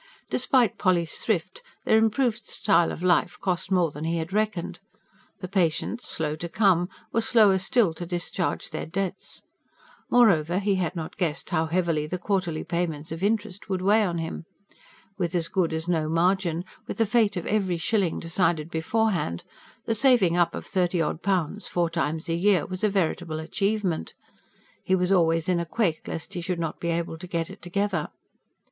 Despite 0.31 0.79
Polly's 0.79 1.11
thrift, 1.19 1.61
their 1.85 1.99
improved 1.99 2.47
style 2.47 2.91
of 2.91 3.03
life 3.03 3.37
cost 3.39 3.69
more 3.69 3.91
than 3.91 4.03
he 4.03 4.17
had 4.17 4.33
reckoned; 4.33 4.79
the 5.41 5.47
patients, 5.47 6.07
slow 6.07 6.35
to 6.37 6.49
come, 6.49 6.89
were 7.13 7.21
slower 7.21 7.59
still 7.59 7.93
to 7.93 8.07
discharge 8.07 8.71
their 8.71 8.87
debts. 8.87 9.43
Moreover, 10.09 10.57
he 10.57 10.73
had 10.73 10.95
not 10.95 11.17
guessed 11.17 11.51
how 11.51 11.67
heavily 11.67 12.07
the 12.07 12.17
quarterly 12.17 12.63
payments 12.63 13.11
of 13.11 13.21
interest 13.21 13.69
would 13.69 13.83
weigh 13.83 14.03
on 14.03 14.17
him. 14.17 14.45
With 15.19 15.35
as 15.35 15.47
good 15.47 15.71
as 15.71 15.87
no 15.87 16.09
margin, 16.09 16.65
with 16.87 16.97
the 16.97 17.05
fate 17.05 17.37
of 17.37 17.45
every 17.45 17.77
shilling 17.77 18.19
decided 18.19 18.71
beforehand, 18.71 19.43
the 19.85 19.93
saving 19.93 20.35
up 20.35 20.55
of 20.55 20.65
thirty 20.65 20.99
odd 20.99 21.21
pounds 21.21 21.67
four 21.67 21.91
times 21.91 22.27
a 22.27 22.33
year 22.33 22.65
was 22.65 22.83
a 22.83 22.89
veritable 22.89 23.39
achievement. 23.39 24.15
He 24.83 24.95
was 24.95 25.11
always 25.11 25.47
in 25.47 25.59
a 25.59 25.65
quake 25.67 26.07
lest 26.07 26.33
he 26.33 26.41
should 26.41 26.57
not 26.59 26.79
be 26.79 26.87
able 26.89 27.19
to 27.19 27.27
get 27.27 27.51
it 27.51 27.61
together. 27.61 28.09